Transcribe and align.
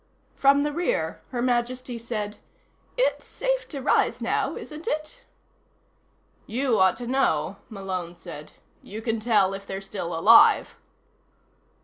From 0.35 0.63
the 0.63 0.71
rear, 0.71 1.21
Her 1.29 1.43
Majesty 1.43 1.99
said: 1.99 2.37
"It's 2.97 3.27
safe 3.27 3.67
to 3.67 3.83
rise 3.83 4.19
now, 4.19 4.55
isn't 4.55 4.87
it?" 4.87 5.21
"You 6.47 6.79
ought 6.79 6.97
to 6.97 7.05
know," 7.05 7.57
Malone 7.69 8.15
said. 8.15 8.53
"You 8.81 9.03
can 9.03 9.19
tell 9.19 9.53
if 9.53 9.67
they're 9.67 9.79
still 9.79 10.17
alive." 10.17 10.75